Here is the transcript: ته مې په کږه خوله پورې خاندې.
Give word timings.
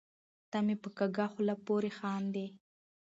ته 0.51 0.57
مې 0.65 0.75
په 0.83 0.89
کږه 0.97 1.25
خوله 1.33 1.55
پورې 1.65 1.91
خاندې. 1.99 2.45